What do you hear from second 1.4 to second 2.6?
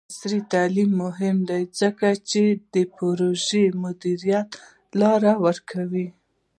دی ځکه چې